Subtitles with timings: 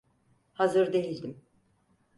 [0.53, 1.41] Hazır değildim.